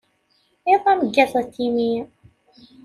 Iḍ 0.73 0.83
ameggaz 0.91 1.33
a 1.39 1.41
Timmy. 1.53 1.93